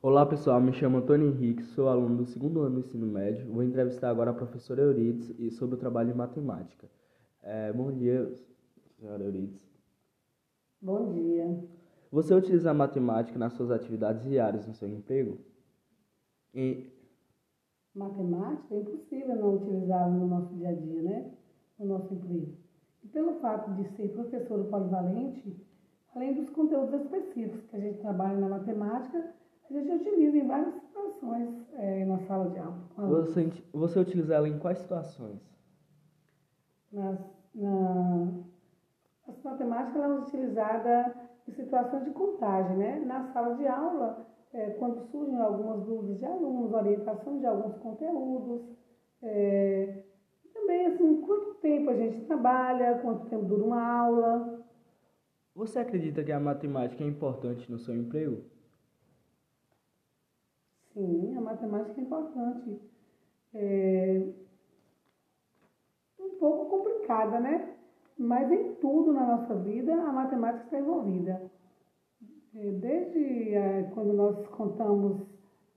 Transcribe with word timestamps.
Olá 0.00 0.24
pessoal, 0.24 0.60
me 0.60 0.72
chamo 0.72 0.98
Antônio 0.98 1.26
Henrique, 1.26 1.64
sou 1.64 1.88
aluno 1.88 2.18
do 2.18 2.24
segundo 2.24 2.60
ano 2.60 2.76
do 2.76 2.86
ensino 2.86 3.04
médio. 3.04 3.52
Vou 3.52 3.64
entrevistar 3.64 4.10
agora 4.10 4.30
a 4.30 4.34
professora 4.34 4.80
Eurides 4.80 5.34
e 5.36 5.50
sobre 5.50 5.74
o 5.74 5.78
trabalho 5.78 6.12
de 6.12 6.16
matemática. 6.16 6.88
É, 7.42 7.72
bom 7.72 7.90
dia, 7.90 8.32
senhora 8.96 9.24
Eurides. 9.24 9.60
Bom 10.80 11.12
dia. 11.12 11.64
Você 12.12 12.32
utiliza 12.32 12.70
a 12.70 12.74
matemática 12.74 13.36
nas 13.40 13.54
suas 13.54 13.72
atividades 13.72 14.22
diárias 14.22 14.68
no 14.68 14.72
seu 14.72 14.88
emprego? 14.88 15.36
E 16.54 16.86
Matemática 17.92 18.76
é 18.76 18.78
impossível 18.78 19.34
não 19.34 19.56
utilizá-la 19.56 20.10
no 20.10 20.28
nosso 20.28 20.54
dia 20.54 20.68
a 20.68 20.74
dia, 20.74 21.02
né? 21.02 21.32
No 21.76 21.86
nosso 21.86 22.14
emprego. 22.14 22.56
E 23.02 23.08
pelo 23.08 23.40
fato 23.40 23.72
de 23.72 23.88
ser 23.96 24.12
professora 24.12 24.62
polivalente, 24.62 25.56
além 26.14 26.34
dos 26.34 26.48
conteúdos 26.50 27.00
específicos 27.00 27.66
que 27.66 27.74
a 27.74 27.80
gente 27.80 27.98
trabalha 27.98 28.38
na 28.38 28.48
matemática, 28.48 29.34
a 29.70 29.72
gente 29.72 29.92
utiliza 29.92 30.36
em 30.38 30.46
várias 30.46 30.74
situações 30.74 31.66
é, 31.74 32.04
na 32.04 32.18
sala 32.20 32.50
de 32.50 32.58
aula. 32.58 32.78
você, 32.96 33.52
você 33.72 33.98
utiliza 33.98 34.34
ela 34.34 34.48
em 34.48 34.58
quais 34.58 34.78
situações? 34.78 35.40
Nas, 36.92 37.18
na, 37.54 38.28
a 39.28 39.48
matemática 39.48 39.98
ela 39.98 40.14
é 40.14 40.18
utilizada 40.20 41.14
em 41.46 41.52
situações 41.52 42.04
de 42.04 42.10
contagem, 42.10 42.76
né? 42.76 43.00
Na 43.04 43.24
sala 43.32 43.56
de 43.56 43.66
aula, 43.66 44.26
é, 44.52 44.70
quando 44.70 45.02
surgem 45.10 45.38
algumas 45.38 45.84
dúvidas 45.84 46.18
de 46.18 46.24
alunos, 46.24 46.72
orientação 46.72 47.38
de 47.38 47.46
alguns 47.46 47.76
conteúdos, 47.76 48.62
é, 49.22 50.04
também 50.54 50.86
assim, 50.86 51.20
quanto 51.20 51.54
tempo 51.56 51.90
a 51.90 51.94
gente 51.94 52.24
trabalha, 52.24 52.98
quanto 52.98 53.26
tempo 53.26 53.44
dura 53.44 53.64
uma 53.64 53.82
aula. 53.82 54.64
Você 55.54 55.78
acredita 55.78 56.22
que 56.22 56.32
a 56.32 56.40
matemática 56.40 57.02
é 57.02 57.06
importante 57.06 57.70
no 57.70 57.78
seu 57.78 57.94
emprego? 57.94 58.42
Sim, 60.98 61.36
a 61.36 61.40
matemática 61.40 62.00
é 62.00 62.02
importante. 62.02 62.80
É 63.54 64.20
um 66.18 66.30
pouco 66.40 66.66
complicada, 66.66 67.38
né? 67.38 67.72
Mas 68.18 68.50
em 68.50 68.74
tudo 68.74 69.12
na 69.12 69.24
nossa 69.24 69.54
vida 69.54 69.94
a 69.94 70.12
matemática 70.12 70.64
está 70.64 70.80
envolvida. 70.80 71.40
É, 72.52 72.70
Desde 72.72 73.54
é, 73.54 73.82
quando 73.94 74.12
nós 74.12 74.48
contamos 74.48 75.22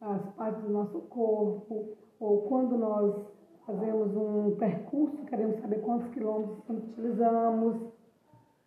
as 0.02 0.28
partes 0.32 0.64
do 0.64 0.72
nosso 0.72 1.02
corpo, 1.02 1.95
ou 2.20 2.42
quando 2.48 2.76
nós 2.76 3.14
fazemos 3.67 4.16
um 4.17 4.56
percurso, 4.56 5.23
queremos 5.26 5.60
saber 5.60 5.82
quantos 5.82 6.10
quilômetros 6.10 6.67
utilizamos. 6.67 7.94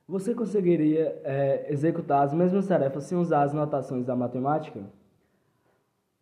Você 0.07 0.33
conseguiria 0.33 1.21
é, 1.25 1.73
executar 1.73 2.23
as 2.23 2.33
mesmas 2.33 2.69
tarefas 2.69 3.03
sem 3.05 3.19
usar 3.19 3.43
as 3.43 3.53
notações 3.53 4.07
da 4.07 4.15
matemática? 4.15 4.85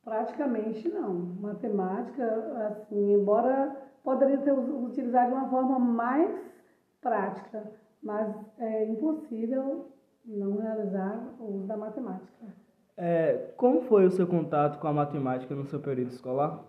Praticamente 0.05 0.89
não. 0.89 1.15
Matemática, 1.41 2.25
assim, 2.67 3.15
embora 3.15 3.77
poderia 4.03 4.39
ser 4.39 4.53
utilizada 4.53 5.29
de 5.29 5.35
uma 5.35 5.49
forma 5.49 5.79
mais 5.79 6.31
prática, 7.01 7.71
mas 8.03 8.35
é 8.59 8.85
impossível 8.87 9.87
não 10.25 10.57
realizar 10.57 11.35
o 11.39 11.57
uso 11.57 11.67
da 11.67 11.77
matemática. 11.77 12.47
É, 12.97 13.53
como 13.57 13.83
foi 13.83 14.07
o 14.07 14.11
seu 14.11 14.27
contato 14.27 14.79
com 14.79 14.89
a 14.89 14.93
matemática 14.93 15.55
no 15.55 15.65
seu 15.65 15.81
período 15.81 16.11
escolar? 16.11 16.65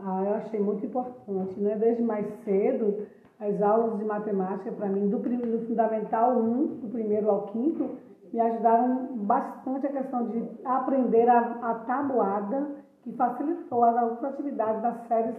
Ah, 0.00 0.24
eu 0.24 0.34
achei 0.34 0.60
muito 0.60 0.84
importante, 0.84 1.58
né? 1.58 1.76
Desde 1.76 2.02
mais 2.02 2.26
cedo, 2.44 3.06
as 3.38 3.62
aulas 3.62 3.98
de 3.98 4.04
matemática, 4.04 4.70
para 4.72 4.88
mim, 4.88 5.08
do, 5.08 5.18
do 5.18 5.66
Fundamental 5.66 6.36
1, 6.36 6.80
do 6.80 6.88
primeiro 6.88 7.30
ao 7.30 7.46
quinto, 7.46 7.96
me 8.32 8.40
ajudaram 8.40 9.16
bastante 9.18 9.86
a 9.86 9.92
questão 9.92 10.28
de 10.28 10.48
aprender 10.64 11.28
a, 11.28 11.40
a 11.70 11.74
tabuada, 11.80 12.76
que 13.02 13.12
facilitou 13.12 13.84
as 13.84 14.02
outras 14.02 14.34
atividades 14.34 14.82
das 14.82 15.08
séries 15.08 15.36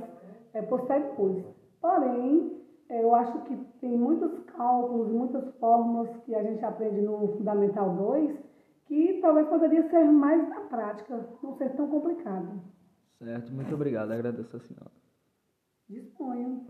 eh, 0.53 0.61
posteriores. 0.64 1.45
Porém, 1.80 2.62
eh, 2.89 3.03
eu 3.03 3.13
acho 3.16 3.40
que 3.44 3.56
tem 3.79 3.97
muitos 3.97 4.40
cálculos 4.57 5.12
muitas 5.12 5.47
fórmulas 5.56 6.09
que 6.25 6.34
a 6.35 6.44
gente 6.44 6.63
aprende 6.66 7.02
no 7.02 7.28
Fundamental 7.38 7.96
2 7.96 8.52
que 8.88 9.19
talvez 9.22 9.47
poderia 9.47 9.90
ser 9.90 10.03
mais 10.03 10.50
na 10.50 10.62
prática, 10.62 11.25
não 11.41 11.56
ser 11.58 11.69
tão 11.78 11.88
complicado. 11.88 12.62
Certo, 13.19 13.53
muito 13.53 13.73
obrigado, 13.73 14.12
agradeço 14.12 14.58
a 14.58 14.59
senhora. 14.59 14.91
Disponho. 15.88 16.66